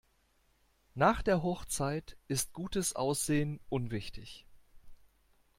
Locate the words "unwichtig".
3.69-4.47